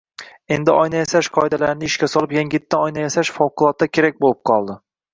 Endi 0.53 0.71
oyna 0.83 1.01
yasash 1.03 1.29
qoidalarini 1.35 1.91
ishga 1.93 2.11
solib, 2.15 2.35
yangitdan 2.39 2.89
oyna 2.89 3.07
yasash 3.07 3.35
favqulotda 3.39 3.93
kerak 3.99 4.23
bo‘lib 4.27 4.45
qoldi. 4.53 4.85